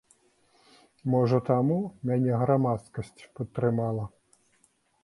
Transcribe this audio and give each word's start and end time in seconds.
Можа, 1.15 1.37
таму 1.51 1.77
мяне 2.09 2.33
грамадскасць 2.45 3.17
падтрымала. 3.39 4.05